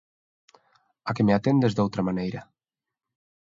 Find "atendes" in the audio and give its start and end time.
1.35-1.73